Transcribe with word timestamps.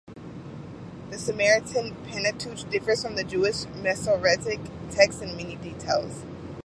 The 1.11 1.19
Samaritan 1.19 1.93
Pentateuch 2.07 2.67
differs 2.71 3.03
from 3.03 3.15
the 3.17 3.23
Jewish 3.23 3.65
Masoretic 3.83 4.59
Text 4.89 5.21
in 5.21 5.37
many 5.37 5.57
details. 5.57 6.25